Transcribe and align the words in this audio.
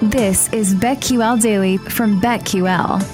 This 0.00 0.48
is 0.52 0.76
BetQL 0.76 1.42
Daily 1.42 1.76
from 1.76 2.20
BetQL. 2.20 3.04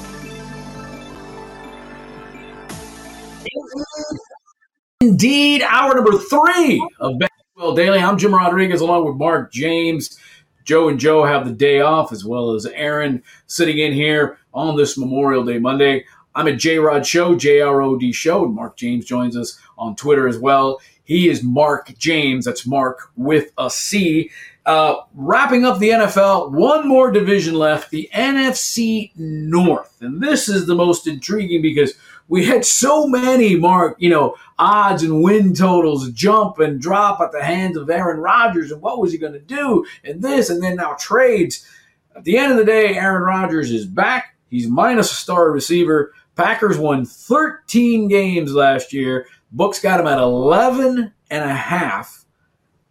Indeed, 5.00 5.62
hour 5.62 5.94
number 5.94 6.18
three 6.18 6.86
of 7.00 7.14
BetQL 7.14 7.74
Daily. 7.74 8.00
I'm 8.00 8.18
Jim 8.18 8.34
Rodriguez 8.34 8.82
along 8.82 9.06
with 9.06 9.16
Mark 9.16 9.50
James. 9.50 10.18
Joe 10.64 10.90
and 10.90 11.00
Joe 11.00 11.24
have 11.24 11.46
the 11.46 11.54
day 11.54 11.80
off, 11.80 12.12
as 12.12 12.26
well 12.26 12.50
as 12.50 12.66
Aaron 12.66 13.22
sitting 13.46 13.78
in 13.78 13.94
here 13.94 14.36
on 14.52 14.76
this 14.76 14.98
Memorial 14.98 15.42
Day 15.42 15.58
Monday. 15.58 16.04
I'm 16.34 16.48
at 16.48 16.58
J 16.58 16.78
Rod 16.78 17.06
Show, 17.06 17.34
J 17.34 17.62
R 17.62 17.80
O 17.80 17.96
D 17.96 18.12
Show, 18.12 18.44
and 18.44 18.54
Mark 18.54 18.76
James 18.76 19.06
joins 19.06 19.38
us 19.38 19.58
on 19.78 19.96
Twitter 19.96 20.28
as 20.28 20.36
well. 20.36 20.82
He 21.04 21.30
is 21.30 21.42
Mark 21.42 21.96
James. 21.96 22.44
That's 22.44 22.66
Mark 22.66 23.10
with 23.16 23.52
a 23.56 23.70
C. 23.70 24.30
Uh, 24.66 25.02
wrapping 25.14 25.66
up 25.66 25.78
the 25.78 25.90
NFL, 25.90 26.50
one 26.50 26.88
more 26.88 27.10
division 27.10 27.54
left, 27.54 27.90
the 27.90 28.08
NFC 28.14 29.12
North. 29.14 30.00
And 30.00 30.22
this 30.22 30.48
is 30.48 30.66
the 30.66 30.74
most 30.74 31.06
intriguing 31.06 31.60
because 31.60 31.92
we 32.28 32.46
had 32.46 32.64
so 32.64 33.06
many, 33.06 33.56
Mark, 33.56 33.96
you 33.98 34.08
know, 34.08 34.36
odds 34.58 35.02
and 35.02 35.22
win 35.22 35.54
totals 35.54 36.10
jump 36.12 36.58
and 36.58 36.80
drop 36.80 37.20
at 37.20 37.32
the 37.32 37.44
hands 37.44 37.76
of 37.76 37.90
Aaron 37.90 38.20
Rodgers 38.20 38.70
and 38.70 38.80
what 38.80 38.98
was 38.98 39.12
he 39.12 39.18
going 39.18 39.34
to 39.34 39.38
do 39.38 39.84
and 40.02 40.22
this 40.22 40.48
and 40.48 40.62
then 40.62 40.76
now 40.76 40.94
trades. 40.98 41.68
At 42.16 42.24
the 42.24 42.38
end 42.38 42.52
of 42.52 42.58
the 42.58 42.64
day, 42.64 42.96
Aaron 42.96 43.22
Rodgers 43.22 43.70
is 43.70 43.84
back. 43.84 44.36
He's 44.48 44.68
minus 44.68 45.12
a 45.12 45.16
star 45.16 45.50
receiver. 45.50 46.14
Packers 46.36 46.78
won 46.78 47.04
13 47.04 48.08
games 48.08 48.54
last 48.54 48.92
year. 48.92 49.26
Books 49.52 49.80
got 49.80 50.00
him 50.00 50.06
at 50.06 50.18
11 50.18 51.12
and 51.30 51.44
a 51.44 51.54
half. 51.54 52.24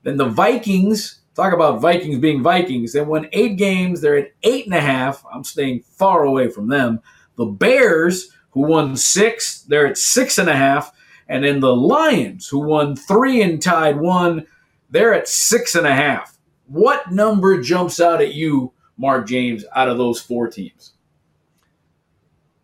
Then 0.04 0.18
the 0.18 0.26
Vikings 0.30 1.22
Talk 1.36 1.54
about 1.54 1.82
Vikings 1.82 2.20
being 2.20 2.44
Vikings. 2.44 2.94
They 2.94 3.02
won 3.02 3.28
eight 3.32 3.58
games. 3.58 4.02
They're 4.02 4.18
at 4.18 4.32
eight 4.44 4.66
and 4.66 4.76
a 4.76 4.82
half. 4.82 5.26
I'm 5.34 5.44
staying 5.44 5.82
far 5.82 6.24
away 6.24 6.50
from 6.50 6.68
them. 6.68 7.00
The 7.38 7.46
Bears, 7.46 8.30
who 8.52 8.62
won 8.62 8.96
six, 8.96 9.64
they're 9.64 9.88
at 9.88 9.98
six 9.98 10.38
and 10.38 10.50
a 10.50 10.56
half. 10.56 10.92
And 11.28 11.44
then 11.44 11.60
the 11.60 11.76
Lions, 11.76 12.48
who 12.48 12.60
won 12.60 12.96
three 12.96 13.42
and 13.42 13.62
tied 13.62 13.98
one, 13.98 14.46
they're 14.92 15.14
at 15.14 15.28
six 15.28 15.74
and 15.74 15.88
a 15.88 15.94
half. 15.94 16.38
What 16.68 17.12
number 17.12 17.62
jumps 17.62 18.00
out 18.00 18.22
at 18.22 18.36
you, 18.36 18.72
Mark 18.98 19.28
James, 19.28 19.66
out 19.76 19.90
of 19.90 19.98
those 19.98 20.22
four 20.22 20.48
teams? 20.48 20.94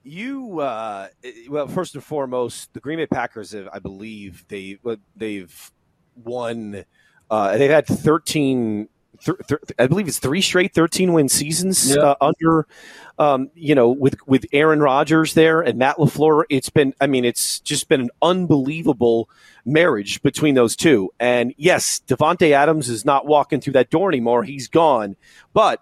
You 0.03 0.59
uh, 0.59 1.07
well, 1.49 1.67
first 1.67 1.95
and 1.95 2.03
foremost, 2.03 2.73
the 2.73 2.79
Green 2.79 2.97
Bay 2.97 3.07
Packers 3.07 3.51
have, 3.51 3.67
I 3.73 3.79
believe, 3.79 4.45
they 4.47 4.79
they've 5.15 5.71
won 6.15 6.85
uh, 7.29 7.57
they've 7.57 7.69
had 7.69 7.85
13, 7.85 8.87
th- 9.23 9.37
th- 9.47 9.61
I 9.77 9.87
believe 9.87 10.07
it's 10.07 10.19
three 10.19 10.41
straight 10.41 10.73
13 10.73 11.13
win 11.13 11.29
seasons 11.29 11.95
uh, 11.95 12.15
under, 12.21 12.67
um, 13.17 13.49
you 13.53 13.75
know, 13.75 13.89
with, 13.89 14.15
with 14.27 14.45
Aaron 14.51 14.81
Rodgers 14.81 15.33
there 15.33 15.61
and 15.61 15.77
Matt 15.77 15.97
LaFleur. 15.97 16.43
It's 16.49 16.69
been, 16.69 16.93
I 16.99 17.07
mean, 17.07 17.25
it's 17.25 17.59
just 17.59 17.87
been 17.87 18.01
an 18.01 18.09
unbelievable 18.21 19.29
marriage 19.65 20.21
between 20.21 20.55
those 20.55 20.75
two. 20.75 21.11
And 21.19 21.53
yes, 21.57 22.01
Davante 22.07 22.51
Adams 22.51 22.89
is 22.89 23.05
not 23.05 23.25
walking 23.25 23.61
through 23.61 23.73
that 23.73 23.89
door 23.89 24.09
anymore. 24.09 24.43
He's 24.43 24.67
gone. 24.67 25.15
But 25.53 25.81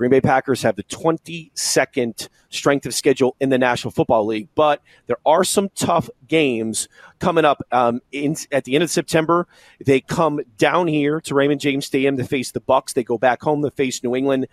Green 0.00 0.10
Bay 0.10 0.22
Packers 0.22 0.62
have 0.62 0.76
the 0.76 0.82
22nd 0.84 2.28
strength 2.48 2.86
of 2.86 2.94
schedule 2.94 3.36
in 3.38 3.50
the 3.50 3.58
National 3.58 3.90
Football 3.90 4.24
League, 4.24 4.48
but 4.54 4.80
there 5.08 5.18
are 5.26 5.44
some 5.44 5.68
tough 5.74 6.08
games 6.26 6.88
coming 7.18 7.44
up 7.44 7.60
um, 7.70 8.00
in, 8.10 8.34
at 8.50 8.64
the 8.64 8.76
end 8.76 8.82
of 8.82 8.90
September. 8.90 9.46
They 9.84 10.00
come 10.00 10.40
down 10.56 10.86
here 10.86 11.20
to 11.20 11.34
Raymond 11.34 11.60
James 11.60 11.84
Stadium 11.84 12.16
to 12.16 12.24
face 12.24 12.50
the 12.50 12.62
Bucs. 12.62 12.94
They 12.94 13.04
go 13.04 13.18
back 13.18 13.42
home 13.42 13.60
to 13.60 13.70
face 13.70 14.02
New 14.02 14.16
England. 14.16 14.48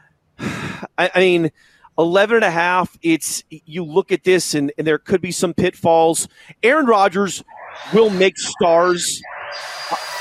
I, 0.40 1.08
I 1.14 1.20
mean, 1.20 1.52
11 1.96 2.34
and 2.34 2.44
a 2.44 2.50
half, 2.50 2.98
it's 3.00 3.44
you 3.48 3.84
look 3.84 4.10
at 4.10 4.24
this 4.24 4.56
and, 4.56 4.72
and 4.76 4.84
there 4.84 4.98
could 4.98 5.20
be 5.20 5.30
some 5.30 5.54
pitfalls. 5.54 6.26
Aaron 6.64 6.86
Rodgers 6.86 7.44
will 7.94 8.10
make 8.10 8.36
stars 8.36 9.22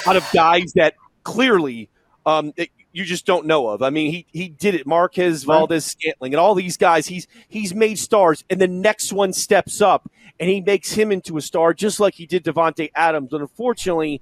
out 0.06 0.16
of 0.16 0.30
guys 0.32 0.72
that 0.76 0.94
clearly 1.24 1.90
um, 2.28 2.54
you 2.92 3.06
just 3.06 3.26
don't 3.26 3.46
know 3.46 3.68
of. 3.68 3.82
I 3.82 3.90
mean, 3.90 4.12
he 4.12 4.26
he 4.32 4.50
did 4.50 4.76
it. 4.76 4.88
Marquez 4.88 5.44
Valdes, 5.44 5.86
Scantling 5.86 6.34
and 6.34 6.40
all 6.40 6.56
these 6.56 6.78
guys. 6.78 7.08
He's 7.08 7.28
he's 7.48 7.74
made 7.74 8.00
stars, 8.00 8.44
and 8.50 8.60
the 8.60 8.68
next 8.68 9.14
one 9.14 9.34
steps 9.34 9.82
up 9.82 10.10
and 10.40 10.50
he 10.50 10.62
makes 10.62 10.92
him 10.92 11.12
into 11.12 11.38
a 11.38 11.42
star, 11.42 11.74
just 11.74 12.00
like 12.00 12.16
he 12.16 12.26
did 12.26 12.44
Davante 12.44 12.90
Adams. 12.96 13.30
But 13.30 13.42
unfortunately, 13.42 14.22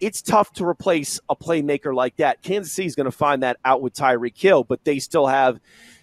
it's 0.00 0.22
tough 0.22 0.52
to 0.54 0.66
replace 0.66 1.20
a 1.28 1.36
playmaker 1.36 1.94
like 1.94 2.16
that. 2.16 2.42
Kansas 2.42 2.72
City 2.72 2.86
is 2.86 2.94
going 2.94 3.04
to 3.04 3.12
find 3.12 3.42
that 3.42 3.58
out 3.64 3.82
with 3.82 3.92
Tyreek 3.92 4.36
Hill, 4.36 4.64
but 4.64 4.84
they 4.84 4.98
still 4.98 5.26
have 5.26 5.60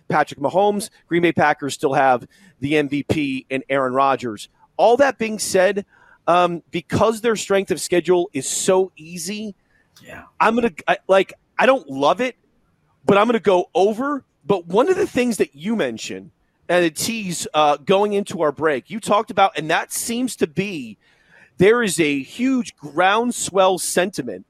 Patrick 0.08 0.40
Mahomes. 0.40 0.90
Green 1.08 1.24
Bay 1.24 1.34
Packers 1.34 1.74
still 1.74 1.94
have 1.94 2.28
the 2.60 2.74
MVP 2.74 3.48
and 3.50 3.64
Aaron 3.70 3.94
Rodgers. 3.94 4.50
All 4.78 4.98
that 4.98 5.18
being 5.18 5.40
said, 5.40 5.86
um, 6.28 6.62
because 6.70 7.22
their 7.22 7.36
strength 7.36 7.72
of 7.72 7.82
schedule 7.82 8.30
is 8.34 8.48
so 8.48 8.92
easy, 8.96 9.56
yeah, 10.02 10.26
I'm 10.40 10.56
gonna 10.56 10.72
I, 10.88 10.98
like 11.10 11.34
I 11.60 11.66
don't 11.66 11.90
love 11.90 12.22
it, 12.22 12.38
but 13.06 13.18
I'm 13.18 13.28
going 13.28 13.34
to 13.34 13.40
go 13.40 13.70
over. 13.76 14.24
But 14.46 14.66
one 14.66 14.90
of 14.90 14.96
the 14.96 15.06
things 15.06 15.38
that 15.38 15.54
you 15.54 15.76
mentioned 15.76 16.32
and 16.70 16.86
a 16.86 16.90
tease 16.90 17.48
uh, 17.54 17.78
going 17.78 18.14
into 18.14 18.42
our 18.42 18.52
break, 18.52 18.90
you 18.90 19.00
talked 19.00 19.30
about, 19.30 19.58
and 19.58 19.70
that 19.70 19.92
seems 19.92 20.38
to 20.38 20.48
be 20.48 20.98
there 21.58 21.84
is 21.84 22.00
a 22.00 22.24
huge 22.24 22.76
groundswell 22.78 23.78
sentiment 23.78 24.46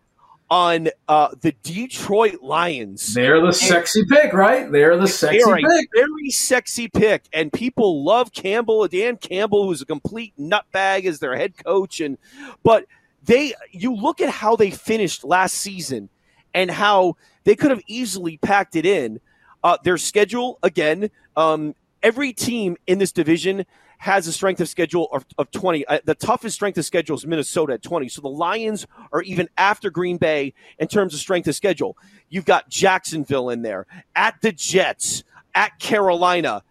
on 0.52 0.90
uh, 1.08 1.30
the 1.42 1.54
Detroit 1.64 2.42
Lions. 2.42 3.14
They're 3.14 3.42
the 3.42 3.54
sexy 3.54 4.04
pick, 4.06 4.34
right? 4.34 4.72
They're 4.72 4.98
the 4.98 5.08
sexy 5.08 5.40
they're 5.44 5.56
pick. 5.58 5.90
Very 5.94 6.30
sexy 6.30 6.88
pick. 6.88 7.24
And 7.34 7.52
people 7.52 8.04
love 8.04 8.32
Campbell, 8.32 8.88
Dan 8.88 9.18
Campbell, 9.18 9.66
who's 9.66 9.82
a 9.82 9.86
complete 9.86 10.34
nutbag 10.40 11.06
as 11.06 11.20
their 11.20 11.36
head 11.36 11.54
coach. 11.64 12.00
And 12.00 12.18
but 12.64 12.86
they 13.24 13.54
you 13.72 13.96
look 13.96 14.22
at 14.22 14.30
how 14.30 14.56
they 14.56 14.72
finished 14.72 15.24
last 15.24 15.56
season 15.56 16.10
and 16.54 16.70
how 16.72 17.16
they 17.44 17.56
could 17.56 17.72
have 17.72 17.82
easily 17.88 18.38
packed 18.38 18.76
it 18.76 18.86
in. 18.86 19.20
Uh, 19.64 19.78
their 19.84 19.98
schedule, 19.98 20.58
again, 20.64 21.10
um, 21.36 21.76
every 22.02 22.34
team 22.34 22.78
in 22.88 22.98
this 22.98 23.12
division 23.12 23.66
has 24.00 24.28
a 24.28 24.34
strength 24.34 24.62
of 24.62 24.70
schedule 24.70 25.10
of, 25.12 25.26
of 25.38 25.52
20. 25.52 25.86
Uh, 25.86 26.00
the 26.06 26.16
toughest 26.16 26.56
strength 26.56 26.78
of 26.78 26.86
schedule 26.86 27.18
is 27.18 27.28
Minnesota 27.28 27.74
at 27.74 27.84
20. 27.84 28.08
So 28.08 28.22
the 28.22 28.30
Lions 28.30 28.88
are 29.12 29.22
even 29.24 29.50
after 29.58 29.90
Green 29.90 30.16
Bay 30.16 30.54
in 30.80 30.88
terms 30.88 31.14
of 31.14 31.20
strength 31.20 31.48
of 31.50 31.56
schedule. 31.56 31.98
You've 32.30 32.46
got 32.46 32.70
Jacksonville 32.70 33.50
in 33.50 33.62
there, 33.62 33.86
at 34.16 34.36
the 34.42 34.54
Jets, 34.54 35.24
at 35.54 35.78
Carolina. 35.80 36.64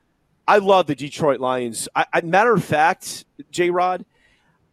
I 0.47 0.59
love 0.59 0.87
the 0.87 0.95
Detroit 0.95 1.41
Lions. 1.41 1.87
I, 1.95 2.07
I, 2.15 2.21
matter 2.23 2.55
of 2.55 2.65
fact, 2.65 3.27
J 3.51 3.69
Rod, 3.69 4.07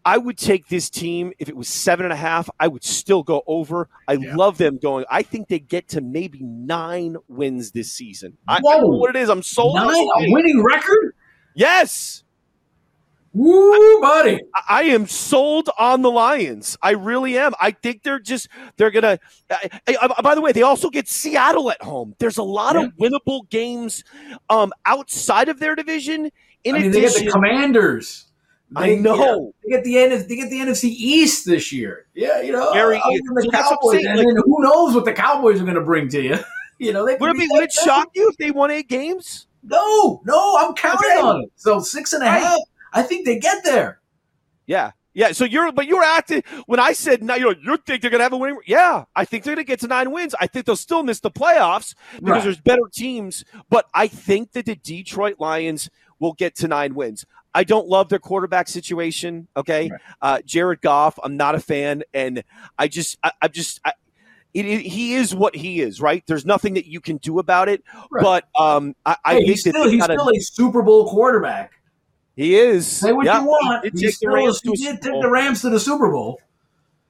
I 0.05 0.19
would 0.19 0.37
take 0.37 0.67
this 0.67 0.89
team 0.89 1.33
if 1.39 1.49
it 1.49 1.57
was 1.57 1.67
seven 1.67 2.05
and 2.05 2.13
a 2.13 2.17
half. 2.17 2.47
I 2.59 2.67
would 2.67 2.83
still 2.83 3.23
go 3.23 3.43
over. 3.47 3.89
I 4.07 4.13
yeah. 4.13 4.35
love 4.35 4.59
them 4.59 4.77
going. 4.77 5.03
I 5.09 5.23
think 5.23 5.47
they 5.47 5.57
get 5.57 5.89
to 5.89 6.01
maybe 6.01 6.43
nine 6.43 7.17
wins 7.27 7.71
this 7.71 7.91
season. 7.91 8.37
I, 8.47 8.57
I 8.57 8.59
don't 8.59 8.81
know 8.81 8.97
what 8.97 9.15
it 9.15 9.19
is. 9.19 9.29
I'm 9.29 9.41
sold. 9.41 9.75
Nine, 9.75 9.89
a 9.89 10.31
winning 10.31 10.63
record? 10.63 11.15
Yes. 11.55 12.23
Woo, 13.33 13.99
buddy! 13.99 14.39
I, 14.55 14.61
I, 14.69 14.83
am 14.83 15.07
sold 15.07 15.69
on 15.77 16.03
the 16.03 16.09
Lions. 16.09 16.77
I 16.81 16.91
really 16.91 17.37
am. 17.37 17.51
I 17.59 17.71
think 17.71 18.03
they're 18.03 18.17
just 18.17 18.47
they're 18.77 18.91
gonna. 18.91 19.19
by 20.23 20.35
the 20.35 20.41
way, 20.41 20.53
they 20.53 20.61
also 20.61 20.89
get 20.89 21.09
Seattle 21.09 21.69
at 21.69 21.81
home. 21.81 22.15
There's 22.17 22.37
a 22.37 22.43
lot 22.43 22.75
yeah. 22.75 22.83
of 22.85 22.93
winnable 22.93 23.49
games 23.49 24.05
um, 24.49 24.71
outside 24.85 25.49
of 25.49 25.59
their 25.59 25.75
division. 25.75 26.31
In 26.63 26.75
I 26.75 26.79
mean, 26.79 26.91
addition, 26.91 27.01
they 27.01 27.25
get 27.25 27.25
the 27.25 27.31
Commanders. 27.31 28.24
I 28.75 28.95
know. 28.95 29.15
You 29.15 29.19
know, 29.19 29.53
they 29.63 29.69
get 29.69 29.83
the 29.83 29.95
NFC, 29.95 30.27
they 30.27 30.35
get 30.35 30.49
the 30.49 30.59
NFC 30.59 30.85
East 30.89 31.45
this 31.45 31.71
year. 31.71 32.07
Yeah, 32.13 32.41
you 32.41 32.51
know, 32.51 32.73
Very- 32.73 32.95
the 32.97 33.41
so 33.43 33.49
that's 33.51 33.69
what 33.69 33.73
I'm 33.73 33.77
Cowboys, 33.77 34.05
and 34.05 34.17
like- 34.17 34.27
then 34.27 34.35
who 34.45 34.61
knows 34.63 34.95
what 34.95 35.05
the 35.05 35.13
Cowboys 35.13 35.59
are 35.61 35.63
going 35.65 35.75
to 35.75 35.81
bring 35.81 36.09
to 36.09 36.21
you? 36.21 36.37
you 36.79 36.91
know, 36.93 37.05
they 37.05 37.15
Would 37.15 37.29
it 37.31 37.37
be 37.39 37.47
would 37.51 37.63
it 37.63 37.71
shock 37.71 38.09
you 38.15 38.29
if 38.29 38.37
they 38.37 38.51
won 38.51 38.71
eight 38.71 38.89
games? 38.89 39.47
No, 39.63 40.21
no, 40.25 40.57
I'm 40.57 40.73
counting 40.75 41.09
Okay. 41.11 41.19
on 41.19 41.41
it. 41.43 41.51
So 41.55 41.79
six 41.79 42.13
and 42.13 42.23
a 42.23 42.27
half. 42.27 42.43
Right. 42.43 42.59
I 42.93 43.03
think 43.03 43.25
they 43.25 43.39
get 43.39 43.63
there. 43.63 43.99
Yeah. 44.65 44.91
Yeah, 45.17 45.31
so 45.31 45.45
you're, 45.45 45.71
but 45.71 45.85
you're 45.87 46.03
acting 46.03 46.43
when 46.65 46.77
I 46.77 46.91
said, 46.91 47.23
no, 47.23 47.35
you 47.35 47.45
know, 47.45 47.55
you 47.63 47.77
think 47.77 48.01
they're 48.01 48.11
going 48.11 48.19
to 48.19 48.23
have 48.25 48.33
a 48.33 48.37
winning. 48.37 48.59
Yeah, 48.67 49.05
I 49.15 49.23
think 49.23 49.45
they're 49.45 49.55
going 49.55 49.65
to 49.65 49.67
get 49.67 49.79
to 49.79 49.87
nine 49.87 50.11
wins. 50.11 50.35
I 50.41 50.47
think 50.47 50.65
they'll 50.65 50.75
still 50.75 51.03
miss 51.03 51.21
the 51.21 51.31
playoffs 51.31 51.95
because 52.15 52.29
Right. 52.29 52.43
there's 52.43 52.59
better 52.59 52.81
teams. 52.93 53.45
But 53.69 53.85
I 53.93 54.07
think 54.09 54.51
that 54.51 54.65
the 54.65 54.75
Detroit 54.75 55.35
Lions 55.39 55.89
will 56.19 56.33
get 56.33 56.53
to 56.57 56.67
nine 56.67 56.95
wins. 56.95 57.25
I 57.55 57.63
don't 57.63 57.87
love 57.87 58.09
their 58.09 58.19
quarterback 58.19 58.67
situation. 58.67 59.47
Okay, 59.57 59.89
Right. 59.89 60.01
uh, 60.21 60.41
Jared 60.45 60.81
Goff, 60.81 61.17
I'm 61.23 61.37
not 61.37 61.55
a 61.55 61.59
fan, 61.59 62.03
and 62.13 62.43
I 62.77 62.87
just, 62.89 63.17
I, 63.23 63.31
I'm 63.41 63.51
just, 63.51 63.79
I, 63.85 63.93
it, 64.53 64.65
it- 64.65 64.81
he 64.85 65.13
is 65.15 65.33
what 65.33 65.55
he 65.55 65.79
is. 65.81 66.01
Right? 66.01 66.21
There's 66.27 66.45
nothing 66.45 66.73
that 66.75 66.85
you 66.85 66.99
can 67.01 67.17
do 67.17 67.39
about 67.39 67.69
it. 67.69 67.81
Right. 68.11 68.21
But 68.21 68.43
um, 68.59 68.93
I, 69.05 69.15
I 69.23 69.33
think 69.35 69.47
he's 69.47 69.61
still 69.61 69.89
he's 69.89 70.03
still 70.03 70.29
a 70.29 70.39
Super 70.41 70.81
Bowl 70.83 71.09
quarterback. 71.09 71.71
he 72.35 72.55
is. 72.55 72.85
Say 72.85 73.13
what 73.13 73.25
Yeah, 73.25 73.39
you 73.39 73.47
want. 73.47 73.85
He 73.85 73.89
take 73.91 74.01
the 74.19 74.53
still- 74.53 74.73
he 74.75 74.83
did 74.83 75.01
take 75.01 75.21
the 75.21 75.29
Rams 75.29 75.61
to 75.61 75.69
the 75.69 75.79
Super 75.79 76.11
Bowl. 76.11 76.41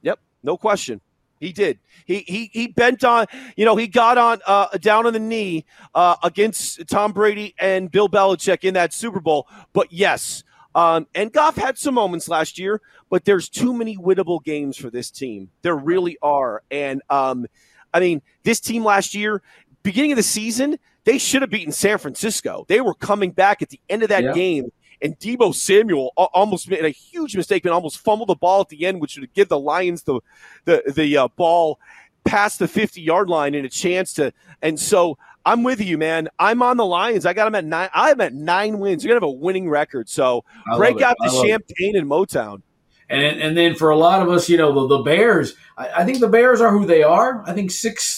Yep, 0.02 0.20
no 0.44 0.56
question. 0.56 1.00
He 1.40 1.52
did. 1.52 1.78
He 2.06 2.20
he 2.26 2.50
he 2.52 2.66
bent 2.68 3.04
on. 3.04 3.26
You 3.56 3.64
know, 3.64 3.76
he 3.76 3.86
got 3.88 4.18
on 4.18 4.40
uh, 4.46 4.68
down 4.78 5.06
on 5.06 5.12
the 5.12 5.18
knee 5.18 5.64
uh, 5.94 6.16
against 6.22 6.86
Tom 6.88 7.12
Brady 7.12 7.54
and 7.58 7.90
Bill 7.90 8.08
Belichick 8.08 8.64
in 8.64 8.74
that 8.74 8.92
Super 8.94 9.20
Bowl. 9.20 9.46
But 9.72 9.92
yes, 9.92 10.44
um, 10.74 11.06
and 11.14 11.32
Goff 11.32 11.56
had 11.56 11.78
some 11.78 11.94
moments 11.94 12.28
last 12.28 12.58
year. 12.58 12.80
But 13.08 13.24
there's 13.24 13.48
too 13.48 13.72
many 13.72 13.96
winnable 13.96 14.42
games 14.42 14.76
for 14.76 14.90
this 14.90 15.10
team. 15.12 15.50
There 15.62 15.76
really 15.76 16.18
are. 16.22 16.62
And 16.70 17.02
um, 17.08 17.46
I 17.94 18.00
mean, 18.00 18.20
this 18.42 18.58
team 18.58 18.84
last 18.84 19.14
year, 19.14 19.42
beginning 19.84 20.10
of 20.12 20.16
the 20.16 20.24
season, 20.24 20.78
they 21.04 21.18
should 21.18 21.42
have 21.42 21.50
beaten 21.50 21.70
San 21.72 21.98
Francisco. 21.98 22.64
They 22.66 22.80
were 22.80 22.94
coming 22.94 23.30
back 23.30 23.62
at 23.62 23.68
the 23.68 23.80
end 23.88 24.02
of 24.02 24.08
that 24.08 24.24
Yeah. 24.24 24.32
game 24.32 24.72
and 25.02 25.18
Deebo 25.18 25.54
Samuel 25.54 26.12
almost 26.16 26.68
made 26.68 26.84
a 26.84 26.90
huge 26.90 27.36
mistake 27.36 27.64
and 27.64 27.74
almost 27.74 27.98
fumbled 27.98 28.28
the 28.28 28.34
ball 28.34 28.60
at 28.60 28.68
the 28.68 28.86
end, 28.86 29.00
which 29.00 29.18
would 29.18 29.32
give 29.34 29.48
the 29.48 29.58
Lions 29.58 30.02
the 30.02 30.20
the 30.64 30.82
the 30.94 31.16
uh, 31.16 31.28
ball 31.28 31.78
past 32.24 32.58
the 32.58 32.68
50 32.68 33.00
yard 33.00 33.28
line 33.28 33.54
and 33.54 33.64
a 33.64 33.68
chance 33.68 34.12
to. 34.14 34.32
And 34.62 34.78
so 34.78 35.18
I'm 35.44 35.62
with 35.62 35.80
you, 35.80 35.96
man. 35.96 36.28
I'm 36.38 36.62
on 36.62 36.76
the 36.76 36.84
Lions. 36.84 37.24
I 37.24 37.32
got 37.32 37.44
them 37.44 37.54
at 37.54 37.64
nine. 37.64 37.88
I'm 37.94 38.20
at 38.20 38.34
nine 38.34 38.78
wins. 38.78 39.04
You're 39.04 39.10
gonna 39.10 39.24
have 39.24 39.34
a 39.34 39.38
winning 39.38 39.70
record. 39.70 40.08
So 40.08 40.44
I 40.70 40.76
break 40.76 41.00
out 41.00 41.16
the 41.20 41.32
love 41.32 41.44
it. 41.44 41.48
champagne 41.48 41.96
and 41.96 42.10
Motown. 42.10 42.62
And 43.08 43.22
and 43.22 43.56
then 43.56 43.76
for 43.76 43.90
a 43.90 43.96
lot 43.96 44.22
of 44.22 44.28
us, 44.28 44.48
you 44.48 44.56
know, 44.56 44.72
the, 44.72 44.96
the 44.96 45.02
Bears. 45.02 45.54
I, 45.78 46.02
I 46.02 46.04
think 46.04 46.18
the 46.18 46.28
Bears 46.28 46.60
are 46.60 46.70
who 46.70 46.84
they 46.84 47.02
are. 47.02 47.44
I 47.46 47.52
think 47.52 47.70
six 47.70 48.15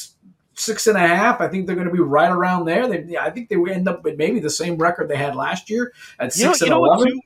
six 0.58 0.86
and 0.86 0.96
a 0.96 1.00
half. 1.06 1.40
I 1.40 1.48
think 1.48 1.66
they're 1.66 1.76
going 1.76 1.88
to 1.88 1.92
be 1.92 2.00
right 2.00 2.30
around 2.30 2.64
there. 2.66 2.86
They, 2.88 3.16
I 3.16 3.30
think 3.30 3.48
they 3.48 3.56
will 3.56 3.72
end 3.72 3.88
up 3.88 4.02
with 4.04 4.16
maybe 4.16 4.40
the 4.40 4.50
same 4.50 4.76
record 4.76 5.08
they 5.08 5.16
had 5.16 5.36
last 5.36 5.70
year 5.70 5.92
at 6.18 6.36
You 6.36 6.44
know, 6.46 6.52
six 6.52 6.60
you 6.60 6.66
and 6.66 6.70
know 6.72 6.84
eleven. 6.84 7.20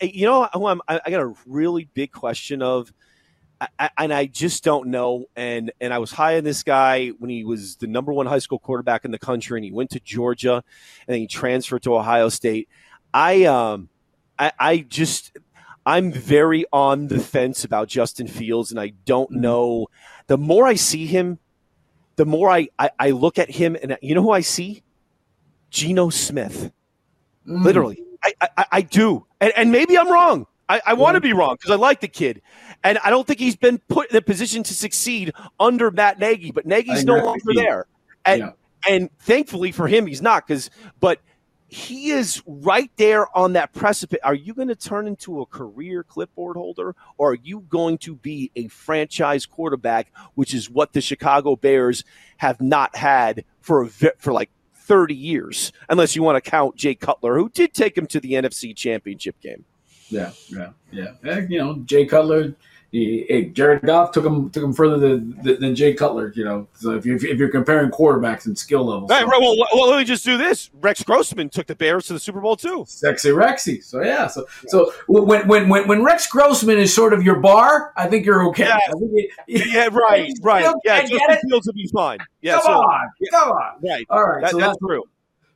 Too, 0.00 0.06
you 0.08 0.26
know, 0.26 0.48
who 0.52 0.64
I'm- 0.66 0.80
I, 0.88 1.00
I 1.04 1.10
got 1.10 1.22
a 1.22 1.34
really 1.46 1.88
big 1.94 2.12
question 2.12 2.62
of, 2.62 2.92
I, 3.78 3.90
and 3.98 4.12
I 4.14 4.24
just 4.26 4.64
don't 4.64 4.88
know. 4.88 5.26
And 5.36 5.70
and 5.80 5.92
I 5.92 5.98
was 5.98 6.12
high 6.12 6.38
on 6.38 6.44
this 6.44 6.62
guy 6.62 7.08
when 7.18 7.28
he 7.28 7.44
was 7.44 7.76
the 7.76 7.86
number 7.86 8.12
one 8.12 8.24
high 8.26 8.38
school 8.38 8.58
quarterback 8.58 9.04
in 9.04 9.10
the 9.10 9.18
country, 9.18 9.58
and 9.58 9.64
he 9.64 9.70
went 9.72 9.90
to 9.90 10.00
Georgia, 10.00 10.54
and 10.54 10.62
then 11.14 11.18
he 11.18 11.26
transferred 11.26 11.82
to 11.82 11.94
Ohio 11.94 12.30
State. 12.30 12.68
I 13.12 13.44
um, 13.44 13.88
I, 14.38 14.52
I 14.58 14.78
just. 14.78 15.36
I'm 15.86 16.12
very 16.12 16.66
on 16.74 17.08
the 17.08 17.18
fence 17.18 17.64
about 17.64 17.88
Justin 17.88 18.28
Fields, 18.28 18.70
and 18.70 18.78
I 18.78 18.92
don't 19.06 19.30
Mhm. 19.30 19.36
know. 19.40 19.86
The 20.26 20.36
more 20.36 20.66
I 20.66 20.74
see 20.74 21.06
him, 21.06 21.38
the 22.20 22.26
more 22.26 22.50
I, 22.50 22.68
I, 22.78 22.90
I 22.98 23.10
look 23.12 23.38
at 23.38 23.50
him, 23.50 23.78
and 23.82 23.96
you 24.02 24.14
know 24.14 24.20
who 24.20 24.30
I 24.30 24.42
see? 24.42 24.82
Geno 25.70 26.10
Smith. 26.10 26.70
Mm. 27.48 27.64
Literally, 27.64 28.02
I, 28.22 28.32
I, 28.58 28.66
I 28.72 28.82
do, 28.82 29.24
and, 29.40 29.54
and 29.56 29.72
maybe 29.72 29.96
I'm 29.96 30.12
wrong. 30.12 30.46
I, 30.68 30.82
I 30.84 30.92
want 30.92 31.14
to 31.14 31.22
be 31.22 31.32
wrong 31.32 31.54
because 31.54 31.70
I 31.70 31.76
like 31.76 32.02
the 32.02 32.08
kid, 32.08 32.42
and 32.84 32.98
I 32.98 33.08
don't 33.08 33.26
think 33.26 33.40
he's 33.40 33.56
been 33.56 33.78
put 33.88 34.10
in 34.10 34.16
a 34.18 34.20
position 34.20 34.62
to 34.64 34.74
succeed 34.74 35.32
under 35.58 35.90
Matt 35.90 36.18
Nagy. 36.18 36.50
But 36.50 36.66
Nagy's 36.66 37.06
no 37.06 37.24
longer 37.24 37.52
there, 37.54 37.86
and 38.26 38.40
Yeah. 38.40 38.50
and 38.86 39.08
thankfully 39.20 39.72
for 39.72 39.88
him, 39.88 40.06
he's 40.06 40.20
not. 40.20 40.46
Because 40.46 40.68
but 41.00 41.20
he 41.70 42.10
is 42.10 42.42
right 42.46 42.90
there 42.96 43.34
on 43.36 43.52
that 43.52 43.72
precipice. 43.72 44.18
Are 44.24 44.34
you 44.34 44.54
going 44.54 44.68
to 44.68 44.74
turn 44.74 45.06
into 45.06 45.40
a 45.40 45.46
career 45.46 46.02
clipboard 46.02 46.56
holder, 46.56 46.96
or 47.16 47.32
are 47.32 47.38
you 47.42 47.60
going 47.68 47.98
to 47.98 48.16
be 48.16 48.50
a 48.56 48.66
franchise 48.68 49.46
quarterback, 49.46 50.12
which 50.34 50.52
is 50.52 50.68
what 50.68 50.92
the 50.92 51.00
Chicago 51.00 51.54
Bears 51.54 52.02
have 52.38 52.60
not 52.60 52.96
had 52.96 53.44
for 53.60 53.84
a 53.84 53.88
for 53.88 54.32
like 54.32 54.50
30 54.74 55.14
years, 55.14 55.72
unless 55.88 56.16
you 56.16 56.22
want 56.24 56.42
to 56.42 56.50
count 56.50 56.74
Jay 56.74 56.96
Cutler, 56.96 57.36
who 57.36 57.48
did 57.48 57.72
take 57.72 57.96
him 57.96 58.06
to 58.06 58.18
the 58.18 58.32
NFC 58.32 58.74
Championship 58.74 59.40
game. 59.40 59.64
Yeah, 60.08 60.32
yeah, 60.48 60.70
yeah. 60.90 61.38
You 61.48 61.58
know, 61.58 61.76
Jay 61.84 62.04
Cutler. 62.04 62.56
He, 62.92 63.24
hey, 63.28 63.44
Jared 63.44 63.82
Goff 63.82 64.10
took 64.10 64.24
him 64.24 64.50
took 64.50 64.64
him 64.64 64.72
further 64.72 64.98
than, 64.98 65.40
than 65.60 65.76
Jay 65.76 65.94
Cutler. 65.94 66.32
You 66.34 66.44
know, 66.44 66.68
so 66.74 66.90
if, 66.96 67.06
you, 67.06 67.14
if 67.14 67.22
you're 67.38 67.48
comparing 67.48 67.90
quarterbacks 67.90 68.46
and 68.46 68.58
skill 68.58 68.84
levels, 68.84 69.10
Right, 69.10 69.20
so- 69.20 69.28
right, 69.28 69.40
well, 69.40 69.56
well, 69.74 69.88
let 69.90 69.98
me 69.98 70.04
just 70.04 70.24
do 70.24 70.36
this. 70.36 70.70
Rex 70.80 71.02
Grossman 71.04 71.50
took 71.50 71.66
the 71.68 71.76
Bears 71.76 72.06
to 72.06 72.14
the 72.14 72.18
Super 72.20 72.40
Bowl 72.40 72.56
too. 72.56 72.84
Sexy 72.88 73.28
Rexy. 73.28 73.82
So 73.84 74.02
yeah. 74.02 74.26
So 74.26 74.44
so 74.66 74.92
when 75.06 75.46
when 75.46 75.68
when 75.68 75.86
when 75.86 76.02
Rex 76.02 76.26
Grossman 76.26 76.78
is 76.78 76.92
sort 76.92 77.12
of 77.12 77.22
your 77.22 77.36
bar, 77.36 77.92
I 77.96 78.08
think 78.08 78.26
you're 78.26 78.44
okay. 78.48 78.64
Yeah. 78.64 78.78
Think 78.88 79.10
it- 79.14 79.30
Yeah, 79.70 79.88
right, 79.92 80.32
right. 80.42 80.74
Yeah, 80.84 81.00
Justin 81.02 81.20
it. 81.30 81.40
Fields 81.48 81.66
will 81.66 81.74
be 81.74 81.88
fine. 81.94 82.18
Yeah, 82.40 82.54
come 82.54 82.62
so, 82.64 82.72
on, 82.72 83.08
come 83.30 83.48
on. 83.50 83.72
right. 83.84 84.06
All 84.10 84.24
right. 84.24 84.42
That, 84.42 84.50
so 84.50 84.58
that's 84.58 84.68
that's 84.70 84.78
true. 84.78 85.04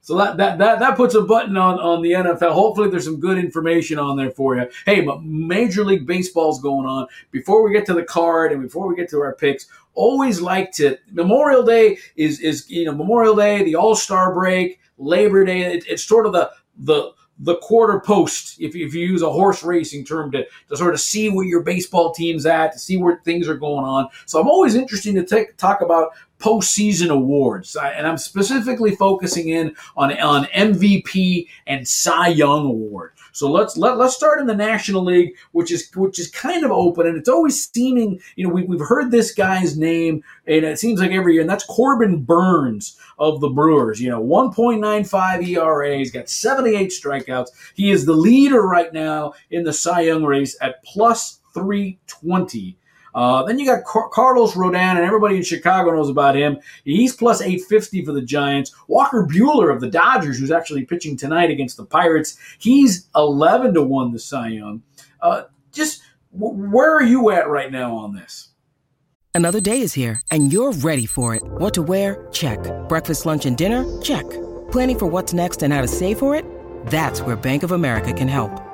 So 0.04 0.18
that, 0.18 0.36
that 0.36 0.58
that 0.58 0.80
that 0.80 0.96
puts 0.98 1.14
a 1.14 1.22
button 1.22 1.56
on 1.56 1.80
on 1.80 2.02
the 2.02 2.10
NFL. 2.10 2.52
Hopefully, 2.52 2.90
there's 2.90 3.06
some 3.06 3.18
good 3.18 3.38
information 3.38 3.98
on 3.98 4.18
there 4.18 4.30
for 4.30 4.54
you. 4.54 4.68
Hey, 4.84 5.00
but 5.00 5.22
Major 5.22 5.82
League 5.82 6.06
Baseball's 6.06 6.60
going 6.60 6.86
on. 6.86 7.06
Before 7.30 7.64
we 7.64 7.72
get 7.72 7.86
to 7.86 7.94
the 7.94 8.02
card 8.02 8.52
and 8.52 8.60
before 8.60 8.86
we 8.86 8.96
get 8.96 9.08
to 9.10 9.20
our 9.22 9.34
picks, 9.34 9.66
always 9.94 10.42
like 10.42 10.72
to 10.72 10.98
Memorial 11.10 11.62
Day 11.62 11.96
is 12.16 12.38
is 12.40 12.68
you 12.68 12.84
know 12.84 12.94
Memorial 12.94 13.34
Day, 13.34 13.64
the 13.64 13.76
All 13.76 13.96
Star 13.96 14.34
break, 14.34 14.78
Labor 14.98 15.42
Day. 15.42 15.62
It, 15.62 15.86
it's 15.88 16.04
sort 16.04 16.26
of 16.26 16.34
the 16.34 16.50
the 16.76 17.12
the 17.38 17.56
quarter 17.56 17.98
post, 18.00 18.60
if, 18.60 18.76
if 18.76 18.94
you 18.94 19.06
use 19.06 19.22
a 19.22 19.30
horse 19.30 19.64
racing 19.64 20.04
term, 20.04 20.30
to, 20.30 20.46
to 20.68 20.76
sort 20.76 20.94
of 20.94 21.00
see 21.00 21.30
where 21.30 21.44
your 21.44 21.62
baseball 21.62 22.12
team's 22.12 22.46
at, 22.46 22.72
to 22.72 22.78
see 22.78 22.96
where 22.96 23.20
things 23.24 23.48
are 23.48 23.56
going 23.56 23.84
on. 23.84 24.08
So 24.26 24.40
I'm 24.40 24.46
always 24.48 24.74
interested 24.74 25.14
to 25.14 25.24
take, 25.24 25.56
talk 25.56 25.80
about 25.80 26.12
postseason 26.44 27.08
awards, 27.08 27.74
and 27.74 28.06
I'm 28.06 28.18
specifically 28.18 28.94
focusing 28.94 29.48
in 29.48 29.74
on 29.96 30.12
on 30.18 30.44
MVP 30.46 31.48
and 31.66 31.88
Cy 31.88 32.28
Young 32.28 32.66
award. 32.66 33.12
So 33.32 33.50
let's 33.50 33.78
let, 33.78 33.96
let's 33.96 34.14
start 34.14 34.40
in 34.40 34.46
the 34.46 34.54
National 34.54 35.02
League, 35.02 35.34
which 35.52 35.72
is 35.72 35.90
which 35.96 36.18
is 36.18 36.30
kind 36.30 36.62
of 36.62 36.70
open, 36.70 37.06
and 37.06 37.16
it's 37.16 37.30
always 37.30 37.70
seeming 37.70 38.20
you 38.36 38.46
know 38.46 38.52
we, 38.52 38.64
we've 38.64 38.86
heard 38.86 39.10
this 39.10 39.32
guy's 39.32 39.78
name, 39.78 40.22
and 40.46 40.66
it 40.66 40.78
seems 40.78 41.00
like 41.00 41.12
every 41.12 41.32
year, 41.32 41.40
and 41.40 41.50
that's 41.50 41.64
Corbin 41.64 42.22
Burnes 42.22 42.98
of 43.18 43.40
the 43.40 43.48
Brewers. 43.48 43.98
You 43.98 44.10
know, 44.10 44.22
1.95 44.22 45.48
ERA, 45.48 45.96
he's 45.96 46.10
got 46.10 46.28
78 46.28 46.90
strikeouts. 46.90 47.48
He 47.74 47.90
is 47.90 48.04
the 48.04 48.12
leader 48.12 48.62
right 48.62 48.92
now 48.92 49.32
in 49.50 49.64
the 49.64 49.72
Cy 49.72 50.02
Young 50.02 50.24
race 50.24 50.58
at 50.60 50.84
plus 50.84 51.40
320. 51.54 52.76
Uh, 53.14 53.42
then 53.44 53.58
you 53.58 53.66
got 53.66 53.84
Car- 53.84 54.08
Carlos 54.08 54.54
Rodon, 54.54 54.74
and 54.96 55.04
everybody 55.04 55.36
in 55.36 55.42
Chicago 55.42 55.92
knows 55.92 56.08
about 56.08 56.36
him. 56.36 56.58
He's 56.84 57.14
plus 57.14 57.40
850 57.40 58.04
for 58.04 58.12
the 58.12 58.22
Giants. 58.22 58.74
Walker 58.88 59.26
Buehler 59.30 59.72
of 59.72 59.80
the 59.80 59.88
Dodgers, 59.88 60.38
who's 60.38 60.50
actually 60.50 60.84
pitching 60.84 61.16
tonight 61.16 61.50
against 61.50 61.76
the 61.76 61.84
Pirates, 61.84 62.36
he's 62.58 63.08
11 63.14 63.74
to 63.74 63.82
1 63.82 64.12
the 64.12 64.18
Cy 64.18 64.48
Young. 64.48 64.82
Uh, 65.20 65.42
just 65.72 66.02
w- 66.36 66.70
where 66.70 66.94
are 66.94 67.02
you 67.02 67.30
at 67.30 67.48
right 67.48 67.70
now 67.70 67.94
on 67.94 68.14
this? 68.14 68.48
Another 69.36 69.60
day 69.60 69.80
is 69.80 69.94
here, 69.94 70.20
and 70.30 70.52
you're 70.52 70.72
ready 70.72 71.06
for 71.06 71.34
it. 71.34 71.42
What 71.44 71.74
to 71.74 71.82
wear? 71.82 72.28
Check. 72.30 72.58
Breakfast, 72.88 73.26
lunch, 73.26 73.46
and 73.46 73.56
dinner? 73.56 74.00
Check. 74.00 74.28
Planning 74.70 74.98
for 74.98 75.06
what's 75.06 75.32
next 75.32 75.62
and 75.62 75.72
how 75.72 75.82
to 75.82 75.88
save 75.88 76.18
for 76.18 76.36
it? 76.36 76.44
That's 76.86 77.20
where 77.20 77.34
Bank 77.34 77.64
of 77.64 77.72
America 77.72 78.12
can 78.12 78.28
help. 78.28 78.73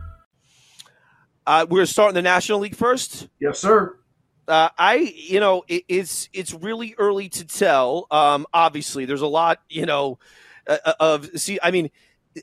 Uh, 1.45 1.65
we're 1.69 1.85
starting 1.85 2.15
the 2.15 2.21
National 2.21 2.59
League 2.59 2.75
first. 2.75 3.27
Yes, 3.39 3.59
sir. 3.59 3.97
Uh, 4.47 4.69
I, 4.77 5.13
you 5.15 5.39
know, 5.39 5.63
it, 5.67 5.83
it's 5.87 6.29
it's 6.33 6.53
really 6.53 6.95
early 6.97 7.29
to 7.29 7.45
tell. 7.45 8.07
Um, 8.11 8.45
obviously, 8.53 9.05
there's 9.05 9.21
a 9.21 9.27
lot, 9.27 9.59
you 9.69 9.85
know, 9.85 10.19
uh, 10.67 10.77
uh 10.85 10.93
of 10.99 11.29
see. 11.39 11.59
I 11.61 11.71
mean, 11.71 11.89